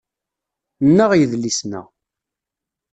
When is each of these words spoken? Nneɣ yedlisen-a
Nneɣ 0.87 1.11
yedlisen-a 1.15 1.81